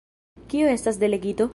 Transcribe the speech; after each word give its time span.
Kio 0.53 0.71
estas 0.79 0.99
delegito? 1.05 1.49